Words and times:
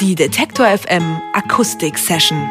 Die 0.00 0.16
Detektor 0.16 0.66
FM 0.66 1.22
Akustik 1.32 1.96
Session. 1.96 2.48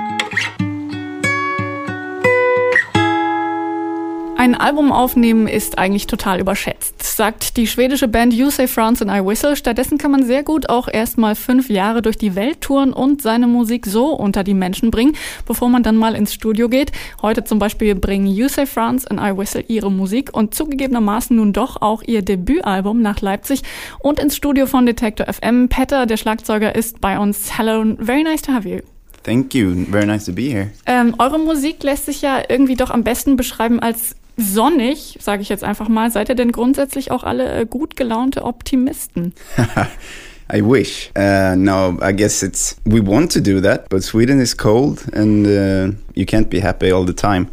Ein 4.37 4.55
Album 4.55 4.93
aufnehmen 4.93 5.49
ist 5.49 5.77
eigentlich 5.77 6.07
total 6.07 6.39
überschätzt, 6.39 7.02
sagt 7.15 7.57
die 7.57 7.67
schwedische 7.67 8.07
Band 8.07 8.33
You 8.33 8.49
Say 8.49 8.67
France 8.67 9.05
and 9.05 9.11
I 9.11 9.25
Whistle. 9.25 9.55
Stattdessen 9.55 9.97
kann 9.97 10.11
man 10.11 10.25
sehr 10.25 10.43
gut 10.43 10.69
auch 10.69 10.87
erstmal 10.91 11.35
fünf 11.35 11.69
Jahre 11.69 12.01
durch 12.01 12.17
die 12.17 12.35
Welt 12.35 12.61
touren 12.61 12.93
und 12.93 13.21
seine 13.21 13.47
Musik 13.47 13.85
so 13.85 14.07
unter 14.07 14.43
die 14.43 14.53
Menschen 14.53 14.91
bringen, 14.91 15.15
bevor 15.45 15.69
man 15.69 15.83
dann 15.83 15.95
mal 15.95 16.15
ins 16.15 16.33
Studio 16.33 16.69
geht. 16.69 16.91
Heute 17.21 17.43
zum 17.43 17.59
Beispiel 17.59 17.95
bringen 17.95 18.27
You 18.27 18.47
Say 18.47 18.65
France 18.65 19.09
and 19.09 19.19
I 19.19 19.37
Whistle 19.37 19.63
ihre 19.67 19.91
Musik 19.91 20.33
und 20.33 20.55
zugegebenermaßen 20.55 21.35
nun 21.35 21.53
doch 21.53 21.81
auch 21.81 22.01
ihr 22.03 22.21
Debütalbum 22.21 23.01
nach 23.01 23.21
Leipzig 23.21 23.61
und 23.99 24.19
ins 24.19 24.35
Studio 24.35 24.65
von 24.65 24.85
Detector 24.85 25.27
FM. 25.31 25.69
Petter, 25.69 26.05
der 26.05 26.17
Schlagzeuger, 26.17 26.75
ist 26.75 26.99
bei 27.01 27.19
uns. 27.19 27.57
Hello, 27.57 27.95
very 27.99 28.23
nice 28.23 28.41
to 28.41 28.51
have 28.51 28.67
you. 28.67 28.79
Thank 29.23 29.55
you. 29.55 29.85
Very 29.89 30.05
nice 30.05 30.25
to 30.25 30.33
be 30.33 30.43
here. 30.43 30.69
Ähm, 30.85 31.15
eure 31.17 31.39
Musik 31.39 31.81
lässt 31.83 32.07
sich 32.07 32.21
ja 32.21 32.41
irgendwie 32.49 32.75
doch 32.75 32.89
am 32.89 33.03
besten 33.03 33.37
beschreiben 33.37 33.79
als 33.79 34.15
sonnig, 34.37 35.17
sage 35.21 35.41
ich 35.41 35.49
jetzt 35.49 35.63
einfach 35.63 35.89
mal. 35.89 36.11
Seid 36.11 36.29
ihr 36.29 36.35
denn 36.35 36.51
grundsätzlich 36.51 37.11
auch 37.11 37.23
alle 37.23 37.51
äh, 37.51 37.65
gut 37.65 37.95
gelaunte 37.95 38.43
Optimisten? 38.43 39.33
I 40.53 40.61
wish. 40.61 41.09
Uh, 41.17 41.55
no, 41.55 41.97
I 42.01 42.13
guess 42.13 42.43
it's 42.43 42.75
we 42.85 43.01
want 43.05 43.31
to 43.31 43.39
do 43.39 43.61
that, 43.61 43.89
but 43.89 44.03
Sweden 44.03 44.39
is 44.39 44.55
cold 44.55 45.03
and 45.13 45.47
uh, 45.47 45.95
you 46.15 46.25
can't 46.25 46.49
be 46.49 46.61
happy 46.61 46.91
all 46.91 47.05
the 47.05 47.13
time. 47.13 47.47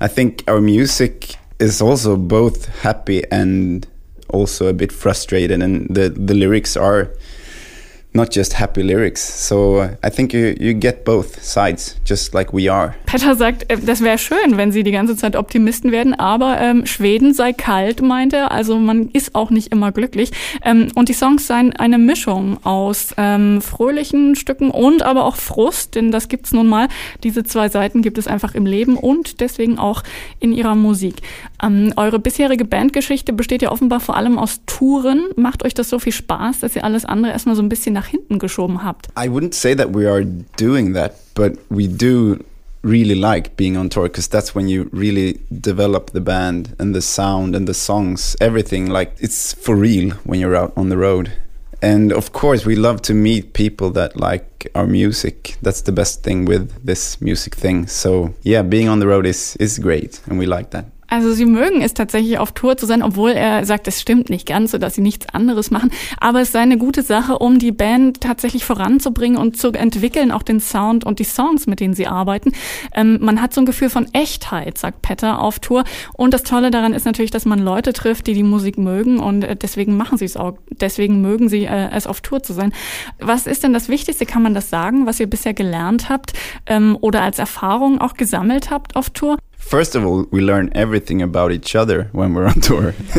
I 0.00 0.08
think 0.08 0.42
our 0.48 0.60
music 0.60 1.36
is 1.58 1.80
also 1.80 2.16
both 2.16 2.66
happy 2.82 3.22
and 3.30 3.86
also 4.28 4.66
a 4.66 4.72
bit 4.72 4.92
frustrated, 4.92 5.62
and 5.62 5.86
the 5.88 6.10
the 6.10 6.34
lyrics 6.34 6.76
are 6.76 7.10
not 8.14 8.34
just 8.34 8.58
happy 8.58 8.82
lyrics. 8.82 9.48
So 9.48 9.88
I 10.04 10.10
think 10.10 10.32
you, 10.32 10.54
you 10.58 10.74
get 10.74 11.04
both 11.04 11.42
sides, 11.42 11.96
just 12.04 12.34
like 12.34 12.52
we 12.52 12.70
are. 12.70 12.94
Petter 13.06 13.34
sagt, 13.34 13.70
äh, 13.70 13.78
das 13.78 14.02
wäre 14.02 14.18
schön, 14.18 14.56
wenn 14.56 14.72
sie 14.72 14.82
die 14.82 14.92
ganze 14.92 15.16
Zeit 15.16 15.36
Optimisten 15.36 15.92
werden, 15.92 16.14
aber 16.14 16.58
ähm, 16.60 16.86
Schweden 16.86 17.32
sei 17.32 17.52
kalt, 17.52 18.02
meint 18.02 18.32
er. 18.32 18.52
Also 18.52 18.78
man 18.78 19.08
ist 19.12 19.34
auch 19.34 19.50
nicht 19.50 19.72
immer 19.72 19.92
glücklich. 19.92 20.30
Ähm, 20.64 20.88
und 20.94 21.08
die 21.08 21.14
Songs 21.14 21.46
seien 21.46 21.74
eine 21.74 21.98
Mischung 21.98 22.58
aus 22.64 23.14
ähm, 23.16 23.62
fröhlichen 23.62 24.36
Stücken 24.36 24.70
und 24.70 25.02
aber 25.02 25.24
auch 25.24 25.36
Frust, 25.36 25.94
denn 25.94 26.10
das 26.10 26.28
gibt's 26.28 26.52
nun 26.52 26.68
mal. 26.68 26.88
Diese 27.22 27.44
zwei 27.44 27.68
Seiten 27.68 28.02
gibt 28.02 28.18
es 28.18 28.26
einfach 28.26 28.54
im 28.54 28.66
Leben 28.66 28.96
und 28.96 29.40
deswegen 29.40 29.78
auch 29.78 30.02
in 30.38 30.52
ihrer 30.52 30.74
Musik. 30.74 31.16
Ähm, 31.62 31.92
eure 31.96 32.18
bisherige 32.18 32.64
Bandgeschichte 32.64 33.32
besteht 33.32 33.62
ja 33.62 33.70
offenbar 33.70 34.00
vor 34.00 34.16
allem 34.16 34.38
aus 34.38 34.60
Touren. 34.66 35.28
Macht 35.36 35.64
euch 35.64 35.74
das 35.74 35.88
so 35.88 35.98
viel 35.98 36.12
Spaß, 36.12 36.60
dass 36.60 36.76
ihr 36.76 36.84
alles 36.84 37.04
andere 37.04 37.32
erstmal 37.32 37.56
so 37.56 37.62
ein 37.62 37.68
bisschen 37.68 37.94
nach 37.94 38.01
hinten 38.04 38.38
geschoben 38.38 38.82
habt? 38.82 39.08
I 39.16 39.28
wouldn't 39.28 39.54
say 39.54 39.74
that 39.74 39.90
we 39.92 40.06
are 40.06 40.24
doing 40.56 40.94
that, 40.94 41.14
but 41.34 41.58
we 41.70 41.86
do 41.86 42.44
really 42.82 43.14
like 43.14 43.56
being 43.56 43.76
on 43.76 43.88
tour 43.88 44.08
because 44.08 44.28
that's 44.28 44.54
when 44.54 44.68
you 44.68 44.90
really 44.92 45.38
develop 45.60 46.10
the 46.10 46.20
band 46.20 46.74
and 46.78 46.94
the 46.94 47.02
sound 47.02 47.54
and 47.54 47.66
the 47.66 47.74
songs, 47.74 48.36
everything. 48.40 48.90
Like 48.90 49.12
it's 49.20 49.52
for 49.52 49.76
real 49.76 50.10
when 50.24 50.40
you're 50.40 50.56
out 50.56 50.72
on 50.76 50.88
the 50.88 50.96
road. 50.96 51.32
And 51.80 52.12
of 52.12 52.32
course, 52.32 52.64
we 52.64 52.76
love 52.76 53.02
to 53.02 53.14
meet 53.14 53.54
people 53.54 53.90
that 53.90 54.16
like 54.16 54.68
our 54.74 54.86
music. 54.86 55.56
That's 55.62 55.82
the 55.82 55.90
best 55.92 56.22
thing 56.22 56.44
with 56.44 56.70
this 56.84 57.20
music 57.20 57.56
thing. 57.56 57.88
So 57.88 58.34
yeah, 58.42 58.62
being 58.62 58.88
on 58.88 59.00
the 59.00 59.08
road 59.08 59.26
is 59.26 59.56
is 59.56 59.78
great, 59.80 60.20
and 60.26 60.38
we 60.38 60.46
like 60.46 60.70
that. 60.70 60.86
Also 61.12 61.34
sie 61.34 61.44
mögen 61.44 61.82
es 61.82 61.92
tatsächlich 61.92 62.38
auf 62.38 62.52
Tour 62.52 62.78
zu 62.78 62.86
sein, 62.86 63.02
obwohl 63.02 63.32
er 63.32 63.66
sagt, 63.66 63.86
es 63.86 64.00
stimmt 64.00 64.30
nicht 64.30 64.48
ganz, 64.48 64.70
so 64.70 64.78
dass 64.78 64.94
sie 64.94 65.02
nichts 65.02 65.26
anderes 65.34 65.70
machen. 65.70 65.90
Aber 66.18 66.40
es 66.40 66.52
sei 66.52 66.60
eine 66.60 66.78
gute 66.78 67.02
Sache, 67.02 67.38
um 67.38 67.58
die 67.58 67.70
Band 67.70 68.22
tatsächlich 68.22 68.64
voranzubringen 68.64 69.36
und 69.36 69.58
zu 69.58 69.72
entwickeln, 69.72 70.32
auch 70.32 70.42
den 70.42 70.58
Sound 70.58 71.04
und 71.04 71.18
die 71.18 71.24
Songs, 71.24 71.66
mit 71.66 71.80
denen 71.80 71.92
sie 71.92 72.06
arbeiten. 72.06 72.52
Ähm, 72.94 73.18
man 73.20 73.42
hat 73.42 73.52
so 73.52 73.60
ein 73.60 73.66
Gefühl 73.66 73.90
von 73.90 74.06
Echtheit, 74.14 74.78
sagt 74.78 75.02
Petter 75.02 75.42
auf 75.42 75.58
Tour. 75.58 75.84
Und 76.14 76.32
das 76.32 76.44
Tolle 76.44 76.70
daran 76.70 76.94
ist 76.94 77.04
natürlich, 77.04 77.30
dass 77.30 77.44
man 77.44 77.58
Leute 77.58 77.92
trifft, 77.92 78.26
die 78.26 78.32
die 78.32 78.42
Musik 78.42 78.78
mögen 78.78 79.18
und 79.18 79.44
äh, 79.44 79.54
deswegen 79.54 79.98
machen 79.98 80.16
sie 80.16 80.24
es 80.24 80.38
auch. 80.38 80.54
Deswegen 80.70 81.20
mögen 81.20 81.50
sie 81.50 81.66
äh, 81.66 81.90
es 81.92 82.06
auf 82.06 82.22
Tour 82.22 82.42
zu 82.42 82.54
sein. 82.54 82.72
Was 83.20 83.46
ist 83.46 83.64
denn 83.64 83.74
das 83.74 83.90
Wichtigste? 83.90 84.24
Kann 84.24 84.42
man 84.42 84.54
das 84.54 84.70
sagen, 84.70 85.04
was 85.04 85.20
ihr 85.20 85.26
bisher 85.26 85.52
gelernt 85.52 86.08
habt 86.08 86.32
ähm, 86.64 86.96
oder 87.02 87.20
als 87.20 87.38
Erfahrung 87.38 88.00
auch 88.00 88.14
gesammelt 88.14 88.70
habt 88.70 88.96
auf 88.96 89.10
Tour? 89.10 89.36
First 89.62 89.94
of 89.94 90.04
all, 90.04 90.26
we 90.30 90.42
learn 90.42 90.70
everything 90.74 91.22
about 91.22 91.50
each 91.50 91.74
other 91.74 92.10
when 92.12 92.34
we're 92.34 92.46
on 92.46 92.60
tour. 92.60 92.94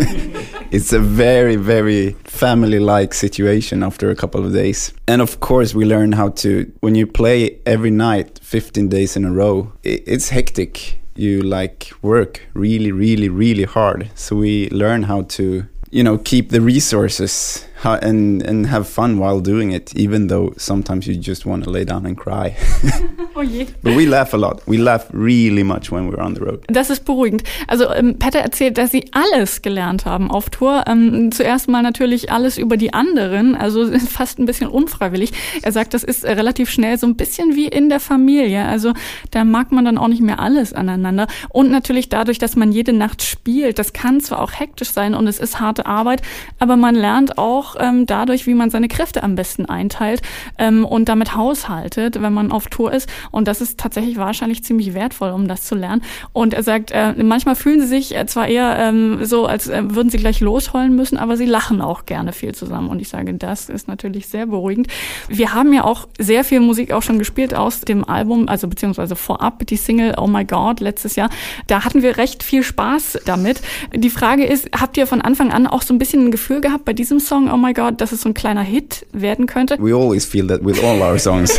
it's 0.71 0.93
a 0.93 0.99
very, 0.99 1.55
very 1.55 2.11
family 2.25 2.77
like 2.79 3.15
situation 3.15 3.81
after 3.81 4.11
a 4.11 4.15
couple 4.15 4.45
of 4.45 4.53
days. 4.53 4.93
And 5.07 5.19
of 5.19 5.39
course, 5.39 5.73
we 5.73 5.85
learn 5.85 6.11
how 6.11 6.29
to, 6.43 6.71
when 6.81 6.93
you 6.93 7.07
play 7.07 7.59
every 7.65 7.89
night, 7.89 8.39
15 8.43 8.87
days 8.87 9.15
in 9.15 9.25
a 9.25 9.31
row, 9.31 9.73
it's 9.83 10.29
hectic. 10.29 10.99
You 11.15 11.41
like 11.41 11.91
work 12.03 12.41
really, 12.53 12.91
really, 12.91 13.29
really 13.29 13.63
hard. 13.63 14.11
So 14.13 14.35
we 14.35 14.69
learn 14.69 15.03
how 15.03 15.23
to, 15.37 15.65
you 15.89 16.03
know, 16.03 16.19
keep 16.19 16.49
the 16.49 16.61
resources 16.61 17.65
and 17.85 18.41
and 18.43 18.67
have 18.67 18.87
fun 18.87 19.19
while 19.19 19.41
doing 19.41 19.71
it, 19.71 19.95
even 19.95 20.27
though 20.27 20.53
sometimes 20.57 21.05
you 21.07 21.15
just 21.15 21.45
want 21.45 21.63
to 21.63 21.69
lay 21.69 21.85
down 21.85 22.05
and 22.05 22.17
cry. 22.17 22.55
oh 23.35 23.41
je. 23.41 23.65
But 23.81 23.95
we 23.95 24.05
laugh 24.05 24.33
a 24.33 24.37
lot. 24.37 24.61
We 24.65 24.77
laugh 24.77 25.07
really 25.11 25.63
much 25.63 25.91
when 25.91 26.09
we're 26.09 26.21
on 26.21 26.35
the 26.35 26.41
road. 26.41 26.63
Das 26.67 26.89
ist 26.89 27.05
beruhigend. 27.05 27.43
Also 27.67 27.91
ähm, 27.93 28.17
Petter 28.17 28.39
erzählt, 28.39 28.77
dass 28.77 28.91
sie 28.91 29.05
alles 29.11 29.61
gelernt 29.61 30.05
haben 30.05 30.31
auf 30.31 30.49
Tour. 30.49 30.85
Ähm, 30.87 31.31
zuerst 31.31 31.67
mal 31.67 31.81
natürlich 31.81 32.31
alles 32.31 32.57
über 32.57 32.77
die 32.77 32.93
anderen, 32.93 33.55
also 33.55 33.87
fast 34.09 34.39
ein 34.39 34.45
bisschen 34.45 34.67
unfreiwillig. 34.67 35.31
Er 35.61 35.71
sagt, 35.71 35.93
das 35.93 36.03
ist 36.03 36.23
relativ 36.23 36.69
schnell 36.69 36.97
so 36.97 37.07
ein 37.07 37.15
bisschen 37.15 37.55
wie 37.55 37.67
in 37.67 37.89
der 37.89 37.99
Familie. 37.99 38.65
Also 38.65 38.93
da 39.31 39.43
mag 39.43 39.71
man 39.71 39.85
dann 39.85 39.97
auch 39.97 40.07
nicht 40.07 40.21
mehr 40.21 40.39
alles 40.39 40.73
aneinander. 40.73 41.27
Und 41.49 41.71
natürlich 41.71 42.09
dadurch, 42.09 42.39
dass 42.39 42.55
man 42.55 42.71
jede 42.71 42.93
Nacht 42.93 43.21
spielt. 43.21 43.79
Das 43.79 43.93
kann 43.93 44.21
zwar 44.21 44.41
auch 44.41 44.51
hektisch 44.51 44.91
sein 44.91 45.13
und 45.13 45.27
es 45.27 45.39
ist 45.39 45.59
harte 45.59 45.85
Arbeit, 45.85 46.21
aber 46.59 46.75
man 46.75 46.95
lernt 46.95 47.37
auch 47.37 47.72
ähm, 47.79 48.05
dadurch, 48.05 48.47
wie 48.47 48.53
man 48.53 48.69
seine 48.69 48.87
Kräfte 48.87 49.23
am 49.23 49.35
besten 49.35 49.65
einteilt 49.65 50.21
ähm, 50.57 50.85
und 50.85 51.09
damit 51.09 51.35
haushaltet, 51.35 52.21
wenn 52.21 52.33
man 52.33 52.51
auf 52.51 52.67
Tour 52.67 52.93
ist. 52.93 53.09
Und 53.31 53.47
das 53.47 53.61
ist 53.61 53.79
tatsächlich 53.79 54.17
wahrscheinlich 54.17 54.63
ziemlich 54.63 54.93
wertvoll, 54.93 55.31
um 55.31 55.47
das 55.47 55.63
zu 55.63 55.75
lernen. 55.75 56.03
Und 56.33 56.53
er 56.53 56.63
sagt, 56.63 56.91
äh, 56.91 57.13
manchmal 57.23 57.55
fühlen 57.55 57.81
sie 57.81 57.87
sich 57.87 58.15
äh, 58.15 58.25
zwar 58.25 58.47
eher 58.47 58.77
ähm, 58.77 59.25
so, 59.25 59.45
als 59.45 59.67
äh, 59.67 59.83
würden 59.85 60.09
sie 60.09 60.17
gleich 60.17 60.39
losheulen 60.39 60.95
müssen, 60.95 61.17
aber 61.17 61.37
sie 61.37 61.45
lachen 61.45 61.81
auch 61.81 62.05
gerne 62.05 62.33
viel 62.33 62.55
zusammen. 62.55 62.89
Und 62.89 62.99
ich 62.99 63.09
sage, 63.09 63.33
das 63.33 63.69
ist 63.69 63.87
natürlich 63.87 64.27
sehr 64.27 64.45
beruhigend. 64.45 64.87
Wir 65.27 65.53
haben 65.53 65.73
ja 65.73 65.83
auch 65.83 66.07
sehr 66.19 66.43
viel 66.43 66.59
Musik 66.59 66.91
auch 66.91 67.01
schon 67.03 67.19
gespielt 67.19 67.53
aus 67.53 67.81
dem 67.81 68.07
Album, 68.07 68.47
also 68.47 68.67
beziehungsweise 68.67 69.15
vorab 69.15 69.65
die 69.67 69.77
Single 69.77 70.15
Oh 70.17 70.27
My 70.27 70.45
God 70.45 70.79
letztes 70.79 71.15
Jahr. 71.15 71.29
Da 71.67 71.83
hatten 71.83 72.01
wir 72.01 72.17
recht 72.17 72.43
viel 72.43 72.63
Spaß 72.63 73.19
damit. 73.25 73.61
Die 73.93 74.09
Frage 74.09 74.45
ist, 74.45 74.69
habt 74.79 74.97
ihr 74.97 75.07
von 75.07 75.21
Anfang 75.21 75.51
an 75.51 75.67
auch 75.67 75.81
so 75.81 75.93
ein 75.93 75.97
bisschen 75.97 76.25
ein 76.25 76.31
Gefühl 76.31 76.61
gehabt 76.61 76.85
bei 76.85 76.93
diesem 76.93 77.19
Song 77.19 77.51
Oh 77.51 77.57
my 77.63 77.73
God, 77.73 77.99
dass 77.99 78.11
es 78.11 78.21
so 78.21 78.29
ein 78.29 78.33
kleiner 78.33 78.63
Hit 78.63 79.05
werden 79.13 79.47
könnte? 79.47 79.77
We 79.79 79.93
always 79.93 80.25
feel 80.25 80.47
that 80.47 80.61
with 80.63 80.83
all 80.83 81.01
our 81.01 81.17
songs. 81.17 81.57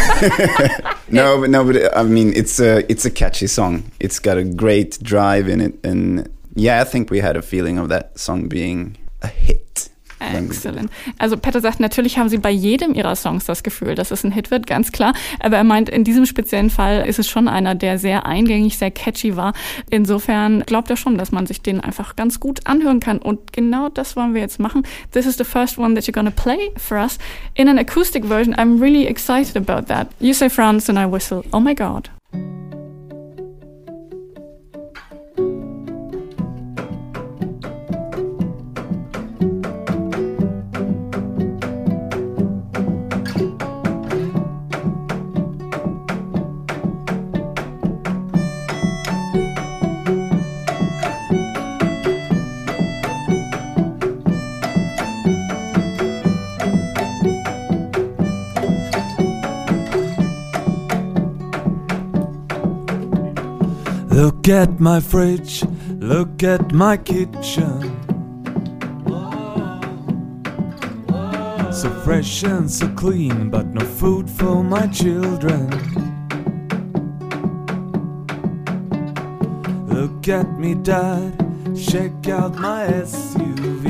no, 1.08 1.40
but 1.40 1.50
no, 1.50 1.64
but 1.64 1.96
I 1.96 2.04
mean, 2.04 2.32
it's 2.34 2.60
a 2.60 2.84
it's 2.90 3.04
a 3.04 3.10
catchy 3.10 3.48
song. 3.48 3.84
It's 3.98 4.20
got 4.20 4.36
a 4.36 4.44
great 4.44 5.02
drive 5.02 5.48
in 5.48 5.60
it, 5.60 5.74
and 5.82 6.28
yeah, 6.54 6.80
I 6.80 6.84
think 6.84 7.10
we 7.10 7.20
had 7.20 7.36
a 7.36 7.42
feeling 7.42 7.78
of 7.78 7.88
that 7.88 8.18
song 8.18 8.48
being 8.48 8.96
a 9.22 9.26
hit. 9.28 9.63
Excellent. 10.32 10.90
Also 11.18 11.36
Petter 11.36 11.60
sagt, 11.60 11.80
natürlich 11.80 12.18
haben 12.18 12.28
sie 12.28 12.38
bei 12.38 12.50
jedem 12.50 12.94
ihrer 12.94 13.16
Songs 13.16 13.44
das 13.44 13.62
Gefühl, 13.62 13.94
dass 13.94 14.10
es 14.10 14.24
ein 14.24 14.32
Hit 14.32 14.50
wird, 14.50 14.66
ganz 14.66 14.92
klar. 14.92 15.14
Aber 15.40 15.56
er 15.56 15.64
meint, 15.64 15.88
in 15.88 16.04
diesem 16.04 16.26
speziellen 16.26 16.70
Fall 16.70 17.06
ist 17.06 17.18
es 17.18 17.28
schon 17.28 17.48
einer, 17.48 17.74
der 17.74 17.98
sehr 17.98 18.26
eingängig, 18.26 18.78
sehr 18.78 18.90
catchy 18.90 19.36
war. 19.36 19.52
Insofern 19.90 20.62
glaubt 20.62 20.90
er 20.90 20.96
schon, 20.96 21.18
dass 21.18 21.32
man 21.32 21.46
sich 21.46 21.60
den 21.60 21.80
einfach 21.80 22.16
ganz 22.16 22.40
gut 22.40 22.66
anhören 22.66 23.00
kann. 23.00 23.18
Und 23.18 23.52
genau 23.52 23.88
das 23.88 24.16
wollen 24.16 24.34
wir 24.34 24.40
jetzt 24.40 24.60
machen. 24.60 24.82
This 25.12 25.26
is 25.26 25.36
the 25.36 25.44
first 25.44 25.78
one 25.78 25.94
that 25.94 26.04
you're 26.04 26.12
gonna 26.12 26.30
play 26.30 26.70
for 26.76 26.98
us 26.98 27.18
in 27.54 27.68
an 27.68 27.78
acoustic 27.78 28.24
version. 28.24 28.54
I'm 28.54 28.80
really 28.80 29.06
excited 29.06 29.56
about 29.56 29.86
that. 29.88 30.08
You 30.20 30.32
say 30.32 30.48
France 30.48 30.90
and 30.90 30.98
I 30.98 31.10
whistle. 31.10 31.44
Oh 31.52 31.60
my 31.60 31.74
God. 31.74 32.10
Look 64.24 64.48
at 64.48 64.80
my 64.80 65.00
fridge, 65.00 65.62
look 66.00 66.42
at 66.42 66.72
my 66.72 66.96
kitchen. 66.96 68.00
so 71.70 71.90
fresh 72.02 72.42
and 72.42 72.70
so 72.70 72.88
clean, 72.94 73.50
but 73.50 73.66
no 73.66 73.84
food 73.84 74.30
for 74.30 74.64
my 74.64 74.86
children. 74.86 75.68
Look 79.88 80.26
at 80.28 80.58
me, 80.58 80.74
Dad, 80.74 81.36
check 81.76 82.26
out 82.30 82.54
my 82.54 82.86
SUV. 82.86 83.84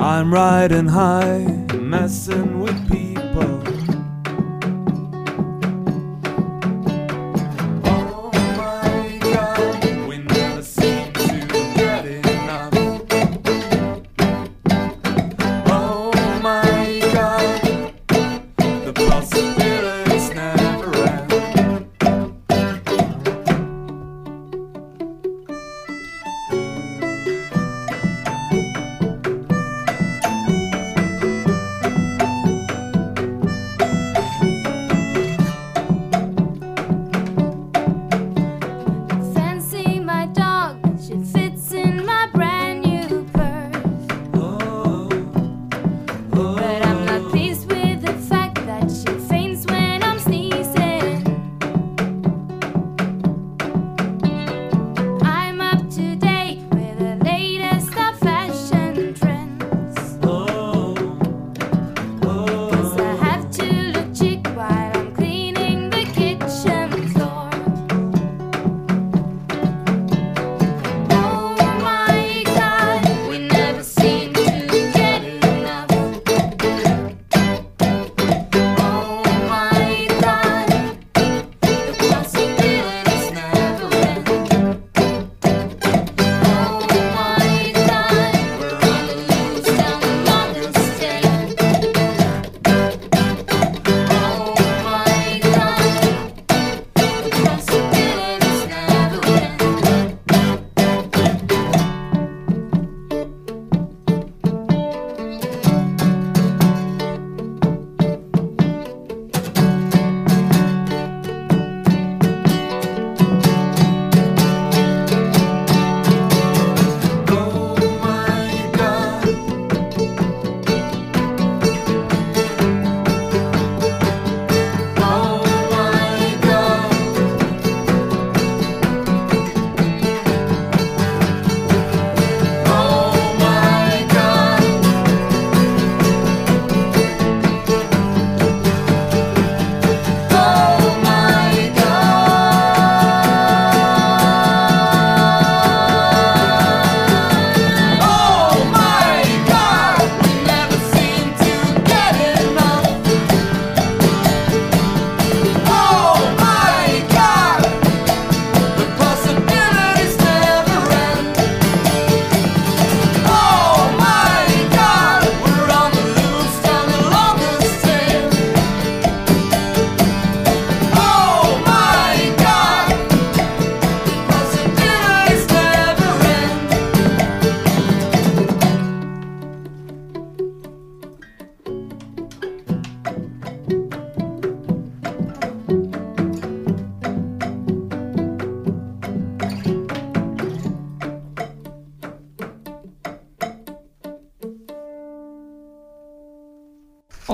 I'm 0.00 0.32
riding 0.32 0.86
high, 0.86 1.66
messing 1.74 2.60
with 2.60 2.85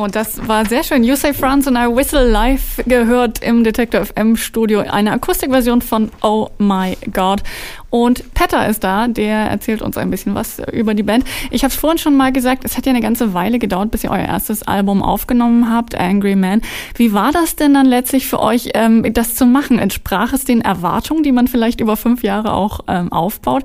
Und 0.02 0.16
das 0.16 0.48
war 0.48 0.66
sehr 0.66 0.82
schön. 0.82 1.04
You 1.04 1.14
Say 1.14 1.32
France 1.32 1.68
and 1.68 1.78
I 1.78 1.94
Whistle 1.94 2.28
live 2.28 2.82
gehört 2.86 3.40
im 3.40 3.62
Detector 3.62 4.04
FM 4.04 4.36
Studio. 4.36 4.80
Eine 4.80 5.12
Akustikversion 5.12 5.80
von 5.80 6.10
Oh 6.22 6.48
My 6.58 6.96
God. 7.12 7.42
Und 7.88 8.34
Petter 8.34 8.66
ist 8.66 8.82
da, 8.82 9.06
der 9.06 9.36
erzählt 9.36 9.80
uns 9.80 9.96
ein 9.96 10.10
bisschen 10.10 10.34
was 10.34 10.60
über 10.72 10.94
die 10.94 11.04
Band. 11.04 11.24
Ich 11.52 11.62
habe 11.62 11.72
es 11.72 11.78
vorhin 11.78 11.98
schon 11.98 12.16
mal 12.16 12.32
gesagt, 12.32 12.64
es 12.64 12.76
hat 12.76 12.86
ja 12.86 12.90
eine 12.90 13.00
ganze 13.00 13.32
Weile 13.32 13.60
gedauert, 13.60 13.92
bis 13.92 14.02
ihr 14.02 14.10
euer 14.10 14.26
erstes 14.26 14.64
Album 14.64 15.04
aufgenommen 15.04 15.72
habt, 15.72 15.94
Angry 15.94 16.34
Man. 16.34 16.62
Wie 16.96 17.12
war 17.12 17.30
das 17.30 17.54
denn 17.54 17.74
dann 17.74 17.86
letztlich 17.86 18.26
für 18.26 18.40
euch, 18.40 18.70
ähm, 18.74 19.04
das 19.12 19.36
zu 19.36 19.46
machen? 19.46 19.78
Entsprach 19.78 20.32
es 20.32 20.44
den 20.44 20.62
Erwartungen, 20.62 21.22
die 21.22 21.30
man 21.30 21.46
vielleicht 21.46 21.80
über 21.80 21.96
fünf 21.96 22.24
Jahre 22.24 22.54
auch 22.54 22.80
ähm, 22.88 23.12
aufbaut? 23.12 23.62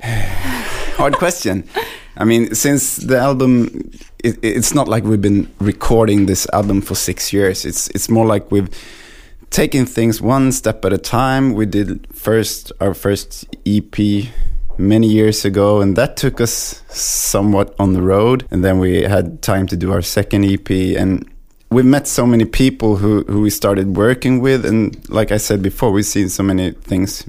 Hard 0.98 1.18
question. 1.18 1.64
I 2.18 2.24
mean, 2.24 2.52
since 2.54 2.96
the 2.96 3.16
album, 3.16 3.90
it, 4.24 4.38
it's 4.42 4.74
not 4.74 4.88
like 4.88 5.04
we've 5.04 5.22
been 5.22 5.48
recording 5.60 6.26
this 6.26 6.48
album 6.52 6.80
for 6.80 6.96
six 6.96 7.32
years. 7.32 7.64
It's 7.64 7.88
it's 7.88 8.10
more 8.10 8.26
like 8.26 8.50
we've 8.50 8.68
taken 9.50 9.86
things 9.86 10.20
one 10.20 10.50
step 10.50 10.84
at 10.84 10.92
a 10.92 10.98
time. 10.98 11.54
We 11.54 11.64
did 11.64 12.06
first 12.12 12.72
our 12.80 12.92
first 12.92 13.46
EP 13.64 14.26
many 14.78 15.06
years 15.06 15.44
ago, 15.44 15.80
and 15.80 15.94
that 15.96 16.16
took 16.16 16.40
us 16.40 16.82
somewhat 16.88 17.74
on 17.78 17.92
the 17.92 18.02
road. 18.02 18.44
And 18.50 18.64
then 18.64 18.80
we 18.80 19.02
had 19.02 19.40
time 19.40 19.68
to 19.68 19.76
do 19.76 19.92
our 19.92 20.02
second 20.02 20.44
EP, 20.44 20.70
and 20.98 21.24
we've 21.70 21.84
met 21.84 22.08
so 22.08 22.26
many 22.26 22.44
people 22.44 22.96
who 22.96 23.22
who 23.28 23.42
we 23.42 23.50
started 23.50 23.96
working 23.96 24.40
with, 24.40 24.66
and 24.66 25.08
like 25.08 25.30
I 25.30 25.38
said 25.38 25.62
before, 25.62 25.92
we've 25.92 26.04
seen 26.04 26.28
so 26.28 26.42
many 26.42 26.72
things 26.72 27.24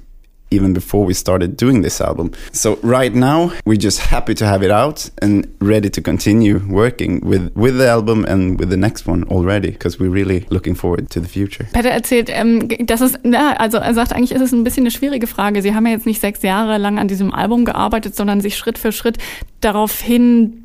even 0.52 0.74
before 0.74 1.06
we 1.06 1.14
started 1.14 1.58
doing 1.58 1.82
this 1.82 2.02
album. 2.02 2.32
So 2.52 2.78
right 2.82 3.14
now 3.14 3.52
we're 3.66 3.78
just 3.78 4.00
happy 4.00 4.34
to 4.36 4.46
have 4.46 4.64
it 4.64 4.72
out 4.72 5.10
and 5.22 5.48
ready 5.60 5.90
to 5.90 6.02
continue 6.02 6.60
working 6.70 7.22
with 7.22 7.52
with 7.56 7.78
the 7.78 7.88
album 7.88 8.26
and 8.26 8.60
with 8.60 8.70
the 8.70 8.78
next 8.78 9.08
one 9.08 9.24
already 9.26 9.72
because 9.72 10.00
we're 10.00 10.10
really 10.12 10.46
looking 10.50 10.76
forward 10.76 11.10
to 11.12 11.20
the 11.20 11.28
future. 11.28 11.68
Peter 11.74 11.90
erzählt, 11.90 12.30
ähm, 12.30 12.68
dass 12.86 13.02
es, 13.02 13.14
na, 13.24 13.54
also 13.58 13.78
er 13.78 13.94
sagt 13.94 14.14
eigentlich, 14.14 14.32
ist 14.32 14.42
es 14.42 14.52
ein 14.52 14.64
bisschen 14.64 14.84
eine 14.84 14.92
schwierige 14.92 15.28
Frage. 15.28 15.62
Sie 15.62 15.74
haben 15.74 15.86
ja 15.86 15.94
jetzt 15.94 16.06
nicht 16.06 16.22
sechs 16.22 16.42
Jahre 16.42 16.78
lang 16.78 17.00
an 17.00 17.08
diesem 17.08 17.34
Album 17.34 17.66
gearbeitet, 17.66 18.16
sondern 18.16 18.42
sich 18.42 18.58
Schritt 18.58 18.78
für 18.78 18.92
Schritt 18.92 19.18
darauf 19.62 20.02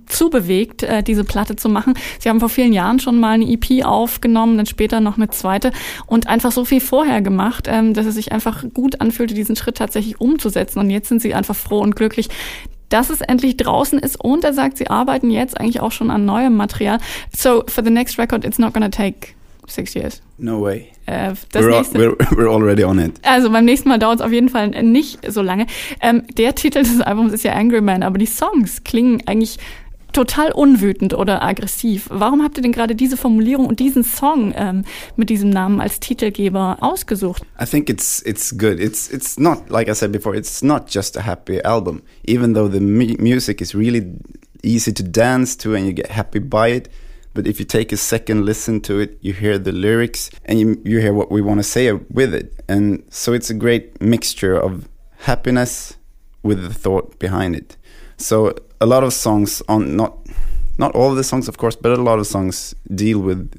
zubewegt, 0.07 0.83
äh, 0.83 1.03
diese 1.03 1.25
Platte 1.25 1.57
zu 1.57 1.69
machen. 1.69 1.95
Sie 2.19 2.29
haben 2.29 2.41
vor 2.41 2.49
vielen 2.49 2.73
Jahren 2.73 2.99
schon 2.99 3.19
mal 3.21 3.33
eine 3.33 3.51
EP 3.51 3.85
aufgenommen, 3.85 4.57
dann 4.57 4.67
später 4.67 5.01
noch 5.01 5.17
eine 5.17 5.31
zweite 5.31 5.73
und 6.07 6.27
einfach 6.27 6.53
so 6.53 6.65
viel 6.65 6.81
vorher 6.81 7.23
gemacht, 7.23 7.69
ähm, 7.69 7.95
dass 7.95 8.07
es 8.07 8.15
sich 8.15 8.33
einfach 8.33 8.65
gut 8.75 9.01
anfühlte, 9.01 9.35
diesen 9.35 9.57
Schritt 9.57 9.77
tatsächlich 9.77 10.21
umzusetzen. 10.21 10.79
Und 10.79 10.91
jetzt 10.91 11.09
sind 11.09 11.23
sie 11.23 11.35
einfach 11.35 11.57
froh 11.57 11.81
und 11.81 11.97
glücklich, 11.97 12.29
dass 12.89 13.11
es 13.11 13.21
endlich 13.21 13.57
draußen 13.57 13.99
ist 13.99 14.23
und 14.23 14.45
er 14.45 14.53
sagt, 14.53 14.79
sie 14.79 14.89
arbeiten 14.89 15.31
jetzt 15.31 15.59
eigentlich 15.59 15.81
auch 15.81 15.93
schon 15.93 16.11
an 16.11 16.25
neuem 16.25 16.57
Material. 16.57 16.99
So 17.37 17.65
for 17.67 17.83
the 17.83 17.91
next 17.91 18.19
record, 18.19 18.45
it's 18.45 18.59
not 18.59 18.73
gonna 18.73 18.91
take 18.91 19.29
six 19.67 19.95
years. 19.95 20.23
No 20.39 20.61
way. 20.61 20.89
Äh, 21.07 21.33
We're, 21.53 21.71
nächste, 21.71 21.99
we're, 21.99 22.17
we're 22.37 22.51
already 22.51 22.85
on 22.85 22.99
it. 22.99 23.13
also 23.23 23.51
beim 23.51 23.65
nächsten 23.65 23.89
Mal 23.89 23.99
dauert 23.99 24.21
es 24.21 24.25
auf 24.25 24.33
jeden 24.33 24.49
Fall 24.49 24.71
nicht 24.83 25.21
so 25.31 25.43
lange. 25.43 25.67
Ähm, 26.01 26.23
der 26.37 26.55
Titel 26.55 26.83
des 26.83 27.01
Albums 27.01 27.33
ist 27.33 27.45
ja 27.45 27.53
Angry 27.53 27.81
Man, 27.81 28.03
aber 28.03 28.19
die 28.19 28.27
Songs 28.27 28.85
klingen 28.85 29.23
eigentlich 29.27 29.59
total 30.15 30.53
unwütend 30.53 31.13
oder 31.13 31.43
aggressiv. 31.43 32.07
Warum 32.11 32.43
habt 32.43 32.57
ihr 32.57 32.63
denn 32.63 32.73
gerade 32.73 32.95
diese 32.95 33.17
Formulierung 33.17 33.67
und 33.67 33.81
diesen 33.81 34.05
Song 34.05 34.55
ähm, 34.57 34.85
mit 35.17 35.29
diesem 35.29 35.51
Namen 35.51 35.81
als 35.81 36.01
Titelgeber 36.01 36.79
ausgesucht? 36.81 37.43
I 37.61 37.67
think 37.67 37.91
it's 37.91 38.23
it's 38.25 38.57
good. 38.57 38.81
It's 38.81 39.11
it's 39.11 39.39
not 39.39 39.69
like 39.69 39.89
I 39.89 39.95
said 39.95 40.13
before. 40.13 40.37
It's 40.37 40.63
not 40.63 40.89
just 40.89 41.17
a 41.17 41.23
happy 41.27 41.61
album. 41.61 42.03
Even 42.27 42.55
though 42.55 42.71
the 42.71 42.81
mu- 42.81 43.17
music 43.19 43.61
is 43.61 43.75
really 43.75 44.15
easy 44.63 44.93
to 44.95 45.03
dance 45.03 45.57
to 45.59 45.75
and 45.75 45.87
you 45.87 45.93
get 45.93 46.11
happy 46.11 46.39
by 46.39 46.69
it, 46.69 46.89
but 47.35 47.47
if 47.47 47.59
you 47.59 47.67
take 47.67 47.93
a 47.93 47.97
second 47.99 48.47
listen 48.47 48.81
to 48.83 49.01
it, 49.01 49.19
you 49.21 49.35
hear 49.35 49.59
the 49.59 49.73
lyrics 49.73 50.31
and 50.47 50.59
you 50.59 50.81
you 50.85 51.01
hear 51.01 51.13
what 51.13 51.31
we 51.31 51.43
want 51.43 51.59
to 51.59 51.65
say 51.65 51.93
with 51.93 52.33
it. 52.33 52.55
And 52.69 53.03
so 53.11 53.33
it's 53.35 53.51
a 53.51 53.55
great 53.55 54.01
mixture 54.01 54.57
of 54.57 54.89
happiness 55.27 55.97
with 56.43 56.63
the 56.63 56.73
thought 56.75 57.19
behind 57.19 57.57
it. 57.57 57.77
So 58.17 58.55
a 58.81 58.87
lot 58.87 59.05
of 59.05 59.13
songs 59.13 59.63
on 59.69 59.97
not 59.97 60.17
not 60.79 60.95
all 60.95 61.11
of 61.11 61.17
the 61.17 61.25
songs 61.25 61.49
of 61.49 61.57
course, 61.57 61.77
but 61.77 61.93
a 61.93 62.03
lot 62.03 62.19
of 62.19 62.27
songs 62.27 62.75
deal 62.95 63.21
with 63.21 63.51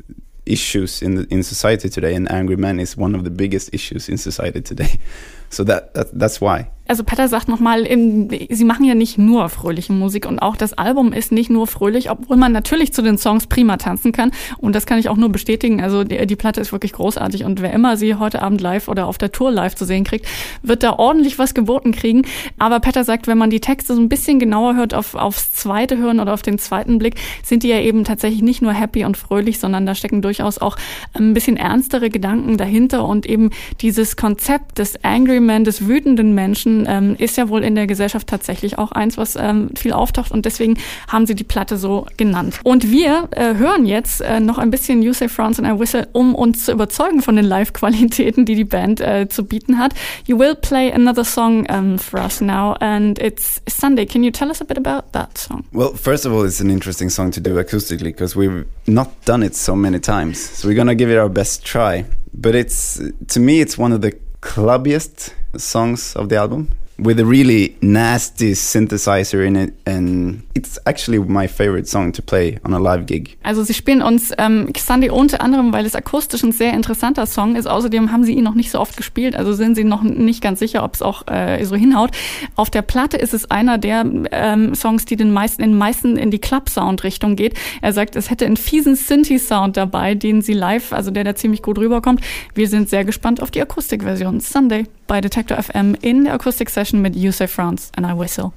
issues 0.46 1.02
in 1.02 1.16
the, 1.16 1.28
in 1.30 1.44
society 1.44 1.90
today, 1.90 2.14
and 2.16 2.32
angry 2.32 2.56
man 2.56 2.80
is 2.80 2.96
one 2.96 3.16
of 3.16 3.24
the 3.24 3.30
biggest 3.30 3.74
issues 3.74 4.10
in 4.10 4.18
society 4.18 4.62
today. 4.62 5.00
So 5.50 5.64
that, 5.64 5.94
that 5.94 6.08
that's 6.14 6.42
why. 6.42 6.68
Also 6.88 7.04
Petter 7.04 7.28
sagt 7.28 7.48
nochmal, 7.48 7.86
sie 7.88 8.64
machen 8.64 8.86
ja 8.86 8.94
nicht 8.94 9.18
nur 9.18 9.50
fröhliche 9.50 9.92
Musik 9.92 10.28
und 10.28 10.38
auch 10.38 10.56
das 10.56 10.74
Album 10.74 11.14
ist 11.14 11.32
nicht 11.32 11.50
nur 11.50 11.66
fröhlich, 11.66 12.12
obwohl 12.12 12.38
man 12.38 12.52
natürlich 12.52 12.94
zu 12.94 13.02
den 13.02 13.18
Songs 13.18 13.48
prima 13.48 13.78
tanzen 13.78 14.12
kann. 14.12 14.32
Und 14.60 14.76
das 14.76 14.86
kann 14.86 15.00
ich 15.00 15.10
auch 15.10 15.18
nur 15.18 15.30
bestätigen. 15.30 15.82
Also 15.82 16.04
die, 16.04 16.28
die 16.28 16.36
Platte 16.36 16.62
ist 16.62 16.72
wirklich 16.72 16.94
großartig 16.94 17.44
und 17.44 17.62
wer 17.64 17.74
immer 17.74 17.98
sie 17.98 18.16
heute 18.16 18.44
Abend 18.44 18.62
live 18.62 18.88
oder 18.88 19.08
auf 19.08 19.18
der 19.18 19.32
Tour 19.32 19.50
live 19.50 19.74
zu 19.74 19.84
sehen 19.84 20.04
kriegt, 20.04 20.28
wird 20.62 20.84
da 20.84 20.94
ordentlich 20.94 21.40
was 21.40 21.56
geboten 21.56 21.92
kriegen. 21.92 22.22
Aber 22.60 22.80
Petter 22.80 23.04
sagt, 23.04 23.26
wenn 23.26 23.40
man 23.40 23.50
die 23.50 23.62
Texte 23.62 23.96
so 23.96 24.02
ein 24.02 24.10
bisschen 24.10 24.38
genauer 24.38 24.76
hört, 24.76 24.94
auf, 24.94 25.16
aufs 25.16 25.54
zweite 25.54 25.98
hören 25.98 26.20
oder 26.20 26.36
auf 26.36 26.44
den 26.44 26.60
zweiten 26.60 27.00
Blick, 27.00 27.16
sind 27.42 27.64
die 27.64 27.70
ja 27.70 27.80
eben 27.80 28.04
tatsächlich 28.04 28.44
nicht 28.44 28.62
nur 28.62 28.74
happy 28.74 29.06
und 29.06 29.18
fröhlich, 29.18 29.60
sondern 29.60 29.88
da 29.88 29.96
stecken 29.96 30.22
durchaus 30.22 30.60
auch 30.60 30.78
ein 31.14 31.34
bisschen 31.34 31.58
ernstere 31.58 32.12
Gedanken 32.12 32.58
dahinter 32.58 33.06
und 33.06 33.26
eben 33.26 33.50
dieses 33.82 34.16
Konzept 34.18 34.78
des 34.78 35.04
Angry 35.04 35.35
Man, 35.40 35.64
des 35.64 35.88
wütenden 35.88 36.34
Menschen, 36.36 36.86
ähm, 36.88 37.16
ist 37.18 37.38
ja 37.38 37.50
wohl 37.50 37.64
in 37.64 37.76
der 37.76 37.88
Gesellschaft 37.88 38.28
tatsächlich 38.28 38.78
auch 38.78 38.92
eins, 38.92 39.18
was 39.18 39.36
ähm, 39.36 39.70
viel 39.76 39.94
auftaucht 39.94 40.32
und 40.32 40.46
deswegen 40.46 40.78
haben 41.08 41.26
sie 41.26 41.36
die 41.36 41.44
Platte 41.44 41.78
so 41.78 42.06
genannt. 42.18 42.60
Und 42.64 42.92
wir 42.92 43.30
äh, 43.32 43.56
hören 43.56 43.86
jetzt 43.86 44.22
äh, 44.22 44.40
noch 44.40 44.58
ein 44.58 44.72
bisschen 44.72 45.02
You 45.02 45.14
Say 45.14 45.30
France 45.30 45.62
and 45.62 45.76
I 45.76 45.80
Whistle, 45.80 46.08
um 46.14 46.36
uns 46.36 46.66
zu 46.66 46.72
überzeugen 46.72 47.22
von 47.22 47.36
den 47.36 47.46
Live-Qualitäten, 47.46 48.46
die 48.46 48.56
die 48.56 48.64
Band 48.64 49.02
äh, 49.02 49.28
zu 49.30 49.46
bieten 49.46 49.78
hat. 49.78 49.94
You 50.26 50.38
will 50.38 50.56
play 50.56 50.92
another 50.92 51.24
song 51.24 51.66
um, 51.70 51.98
for 51.98 52.20
us 52.20 52.42
now 52.42 52.74
and 52.80 53.20
it's 53.20 53.62
Sunday. 53.68 54.06
Can 54.06 54.24
you 54.24 54.32
tell 54.32 54.50
us 54.50 54.62
a 54.62 54.66
bit 54.66 54.78
about 54.78 55.12
that 55.14 55.38
song? 55.38 55.64
Well, 55.72 55.94
first 55.94 56.26
of 56.26 56.34
all, 56.34 56.46
it's 56.46 56.62
an 56.62 56.70
interesting 56.70 57.10
song 57.10 57.32
to 57.32 57.42
do 57.42 57.58
acoustically 57.58 58.12
because 58.12 58.36
we've 58.36 58.66
not 58.88 59.10
done 59.26 59.44
it 59.44 59.56
so 59.56 59.76
many 59.76 60.00
times. 60.00 60.40
So 60.40 60.68
we're 60.68 60.76
gonna 60.76 60.96
give 60.96 61.10
it 61.10 61.18
our 61.18 61.30
best 61.30 61.66
try. 61.66 62.06
But 62.34 62.56
it's 62.56 63.02
to 63.28 63.40
me, 63.40 63.62
it's 63.62 63.78
one 63.78 63.94
of 63.94 64.02
the 64.02 64.12
clubbiest 64.46 65.34
songs 65.58 66.16
of 66.16 66.30
the 66.30 66.38
album 66.38 66.70
with 67.00 67.20
a 67.20 67.26
really 67.26 67.76
nasty 67.82 68.52
synthesizer 68.52 69.46
in 69.46 69.56
it, 69.56 69.74
and 69.86 70.45
it's 70.56 70.80
actually 70.86 71.20
my 71.20 71.48
favorite 71.48 71.88
song 71.88 72.14
to 72.14 72.22
play 72.22 72.58
on 72.64 72.74
a 72.74 72.80
live 72.80 73.06
gig. 73.06 73.38
Also 73.44 73.64
sie 73.64 73.74
spielen 73.74 74.02
uns 74.02 74.32
ähm, 74.38 74.72
Sunday 74.76 75.10
unter 75.10 75.42
anderem, 75.42 75.74
weil 75.74 75.86
es 75.86 75.96
akustisch 75.96 76.44
ein 76.44 76.54
sehr 76.54 76.74
interessanter 76.74 77.26
Song 77.28 77.56
ist. 77.56 77.68
Außerdem 77.68 78.12
haben 78.12 78.24
sie 78.24 78.34
ihn 78.34 78.44
noch 78.44 78.56
nicht 78.56 78.72
so 78.72 78.80
oft 78.80 78.96
gespielt, 78.96 79.36
also 79.36 79.54
sind 79.54 79.76
sie 79.76 79.84
noch 79.84 80.02
nicht 80.02 80.42
ganz 80.42 80.60
sicher, 80.60 80.84
ob 80.84 80.96
es 80.96 81.02
auch 81.02 81.28
äh, 81.28 81.64
so 81.66 81.76
hinhaut. 81.76 82.12
Auf 82.56 82.70
der 82.70 82.82
Platte 82.82 83.18
ist 83.18 83.34
es 83.34 83.52
einer 83.52 83.78
der 83.78 84.06
ähm, 84.32 84.74
Songs, 84.76 85.06
die 85.06 85.18
den 85.18 85.34
meisten, 85.34 85.62
in 85.62 85.78
meisten 85.78 86.16
in 86.16 86.32
die 86.32 86.40
Club-Sound-Richtung 86.40 87.36
geht. 87.36 87.56
Er 87.82 87.92
sagt, 87.92 88.16
es 88.16 88.30
hätte 88.30 88.46
einen 88.46 88.58
fiesen 88.58 88.96
Synthi-Sound 88.96 89.76
dabei, 89.76 90.16
den 90.16 90.42
sie 90.42 90.54
live, 90.54 90.94
also 90.94 91.12
der 91.12 91.26
da 91.26 91.36
ziemlich 91.36 91.62
gut 91.64 91.78
rüberkommt. 91.78 92.22
Wir 92.54 92.70
sind 92.70 92.90
sehr 92.90 93.04
gespannt 93.04 93.42
auf 93.42 93.52
die 93.52 93.62
Akustikversion. 93.62 94.40
Sunday 94.40 94.86
bei 95.06 95.20
Detector 95.20 95.62
FM 95.62 95.96
in 96.02 96.24
der 96.24 96.34
Akustik-Session 96.34 97.02
mit 97.02 97.16
You 97.16 97.32
Say 97.32 97.48
France 97.48 97.92
and 97.98 98.08
I 98.08 98.18
Whistle. 98.18 98.54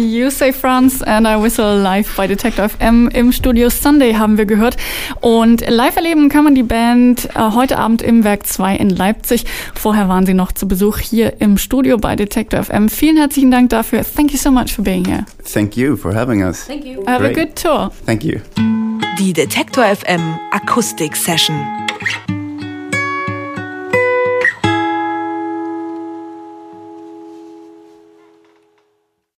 You 0.00 0.30
Say 0.30 0.52
France 0.52 1.02
and 1.02 1.26
I 1.26 1.42
Whistle 1.42 1.80
live 1.82 2.16
bei 2.16 2.26
Detector 2.26 2.68
FM 2.68 3.08
im 3.12 3.32
Studio 3.32 3.68
Sunday 3.68 4.14
haben 4.14 4.38
wir 4.38 4.46
gehört. 4.46 4.76
Und 5.20 5.68
live 5.68 5.96
erleben 5.96 6.28
kann 6.28 6.44
man 6.44 6.54
die 6.54 6.62
Band 6.62 7.28
äh, 7.34 7.52
heute 7.54 7.78
Abend 7.78 8.00
im 8.00 8.24
Werk 8.24 8.46
2 8.46 8.76
in 8.76 8.90
Leipzig. 8.90 9.44
Vorher 9.74 10.08
waren 10.08 10.24
sie 10.24 10.34
noch 10.34 10.52
zu 10.52 10.66
Besuch 10.66 10.98
hier 10.98 11.40
im 11.40 11.58
Studio 11.58 11.98
bei 11.98 12.16
Detector 12.16 12.62
FM. 12.64 12.88
Vielen 12.88 13.18
herzlichen 13.18 13.50
Dank 13.50 13.70
dafür. 13.70 14.02
Thank 14.02 14.32
you 14.32 14.38
so 14.38 14.50
much 14.50 14.74
for 14.74 14.82
being 14.82 15.04
here. 15.04 15.26
Thank 15.44 15.76
you 15.76 15.96
for 15.96 16.14
having 16.14 16.42
us. 16.42 16.66
Thank 16.66 16.84
you. 16.84 17.04
Have 17.06 17.22
Great. 17.22 17.36
a 17.36 17.44
good 17.44 17.56
tour. 17.56 17.90
Thank 18.06 18.24
you. 18.24 18.40
Die 19.18 19.32
Detektor 19.32 19.84
FM 19.84 20.38
Akustik 20.50 21.14
Session. 21.14 21.54